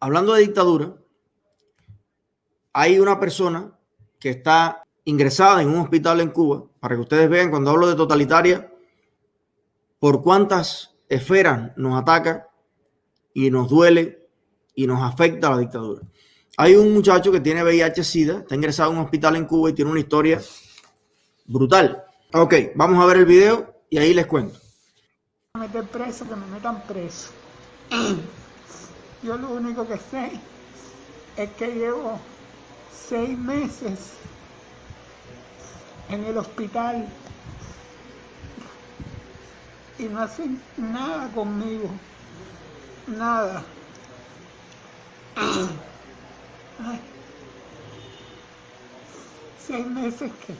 [0.00, 0.96] hablando de dictadura,
[2.72, 3.78] hay una persona
[4.18, 7.94] que está ingresada en un hospital en Cuba, para que ustedes vean cuando hablo de
[7.94, 8.72] totalitaria,
[9.98, 12.48] por cuántas esferas nos ataca
[13.34, 14.28] y nos duele
[14.74, 16.02] y nos afecta la dictadura.
[16.56, 19.90] Hay un muchacho que tiene VIH-Sida, está ingresado en un hospital en Cuba y tiene
[19.90, 20.40] una historia
[21.46, 22.04] brutal.
[22.32, 24.58] Ok, vamos a ver el video y ahí les cuento.
[25.92, 27.30] preso, que me metan preso.
[29.22, 30.32] Yo lo único que sé
[31.36, 32.18] es que llevo
[33.08, 34.12] seis meses
[36.08, 37.06] en el hospital
[39.98, 41.90] y no hacen nada conmigo,
[43.06, 43.62] nada.
[49.66, 50.54] Seis meses que,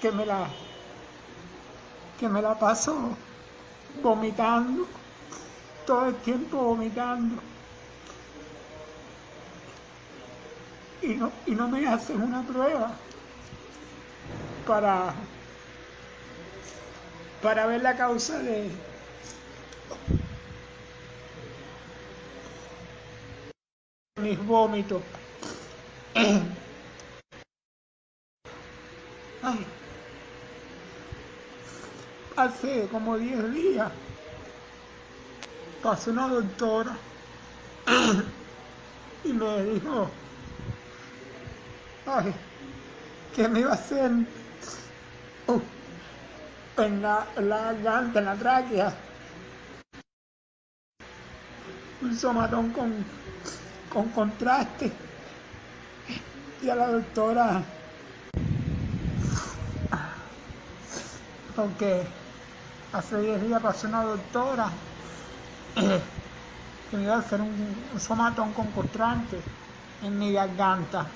[0.00, 0.48] que me la
[2.18, 3.16] que me la paso
[4.02, 4.86] vomitando,
[5.86, 7.42] todo el tiempo vomitando.
[11.02, 12.92] Y no, y no me hacen una prueba
[14.66, 15.14] para,
[17.42, 18.70] para ver la causa de,
[24.22, 25.02] mis vómitos.
[32.36, 33.92] Hace como 10 días
[35.82, 36.96] pasó una doctora
[39.24, 40.08] y me dijo
[42.06, 42.32] ay,
[43.34, 44.10] que me iba a hacer
[45.48, 45.60] uh,
[46.80, 48.94] en la, garganta, en la tráquea,
[52.00, 53.04] un somatón con
[53.92, 54.90] con contraste.
[56.62, 57.62] Y a la doctora,
[61.56, 62.06] porque
[62.92, 64.70] hace 10 días pasó una doctora
[66.92, 69.40] iba a hacer un, somatón con contraste
[70.02, 71.06] en mi garganta.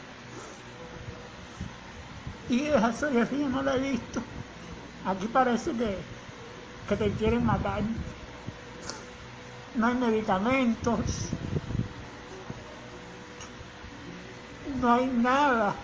[2.49, 4.23] Y 10 días no la he visto.
[5.05, 5.99] Aquí parece que,
[6.89, 7.83] que te quieren matar.
[9.75, 11.31] No hay medicamentos,
[14.81, 15.75] no hay nada,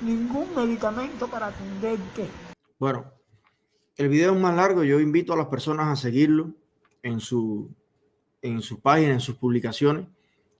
[0.00, 2.28] ningún medicamento para atenderte.
[2.78, 3.12] Bueno,
[3.96, 6.54] el video es más largo, yo invito a las personas a seguirlo
[7.02, 7.70] en su,
[8.42, 10.06] en su página, en sus publicaciones.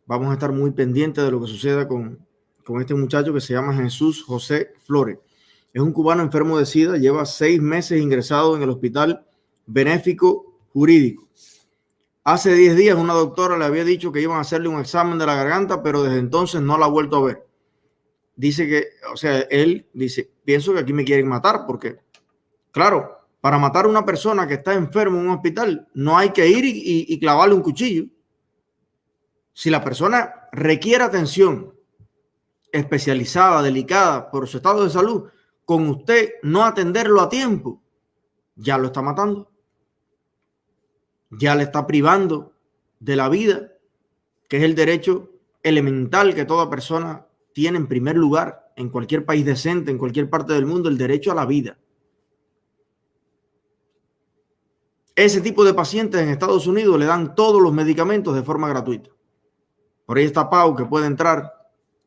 [0.06, 2.18] Vamos a estar muy pendientes de lo que suceda con,
[2.64, 5.18] con este muchacho que se llama Jesús José Flores.
[5.72, 9.24] Es un cubano enfermo de SIDA, lleva seis meses ingresado en el hospital
[9.66, 11.28] benéfico jurídico.
[12.24, 15.26] Hace 10 días una doctora le había dicho que iban a hacerle un examen de
[15.26, 17.50] la garganta, pero desde entonces no la ha vuelto a ver
[18.40, 21.98] dice que, o sea, él dice, pienso que aquí me quieren matar porque,
[22.70, 26.46] claro, para matar a una persona que está enferma en un hospital, no hay que
[26.48, 28.04] ir y, clavarle un cuchillo.
[29.52, 31.74] Si la persona requiere atención
[32.70, 35.28] especializada, delicada por su estado de salud,
[35.64, 37.82] con usted no atenderlo a tiempo,
[38.56, 39.50] ya lo está matando.
[41.30, 42.52] Ya le está privando
[42.98, 43.72] de la vida,
[44.48, 45.30] que es el derecho
[45.62, 50.52] elemental que toda persona tiene en primer lugar en cualquier país decente, en cualquier parte
[50.52, 51.78] del mundo, el derecho a la vida.
[55.20, 59.10] Ese tipo de pacientes en Estados Unidos le dan todos los medicamentos de forma gratuita.
[60.06, 61.52] Por ahí está Pau que puede entrar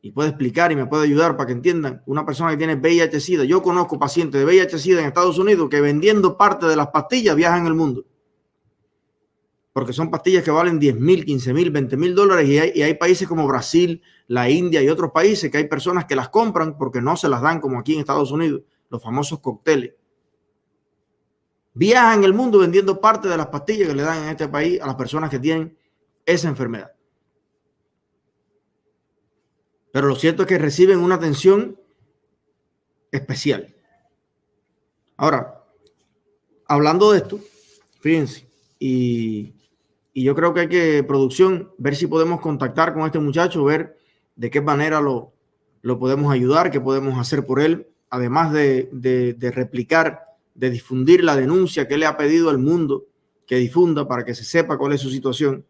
[0.02, 2.02] y puede explicar y me puede ayudar para que entiendan.
[2.06, 6.36] Una persona que tiene VIH-Sida, yo conozco pacientes de VIH-Sida en Estados Unidos que vendiendo
[6.36, 8.04] parte de las pastillas viajan el mundo
[9.72, 13.26] porque son pastillas que valen 10 mil, 15 mil, 20 mil dólares y hay, países
[13.26, 17.16] como Brasil, la India y otros países que hay personas que las compran porque no
[17.16, 19.94] se las dan como aquí en Estados Unidos, los famosos cócteles.
[21.74, 24.86] Viajan el mundo vendiendo parte de las pastillas que le dan en este país a
[24.86, 25.76] las personas que tienen
[26.24, 26.92] esa enfermedad.
[29.92, 31.78] Pero lo cierto es que reciben una atención
[33.10, 33.74] especial.
[35.16, 35.64] Ahora,
[36.66, 37.40] hablando de esto,
[38.00, 38.48] fíjense,
[38.78, 39.54] y
[40.16, 43.98] y yo creo que hay que, producción, ver si podemos contactar con este muchacho, ver
[44.36, 45.32] de qué manera lo,
[45.82, 51.36] lo podemos ayudar, qué podemos hacer por él, además de, de, replicar, de difundir la
[51.36, 53.06] denuncia que le ha pedido al mundo
[53.46, 55.66] que difunda para que se sepa cuál es su situación.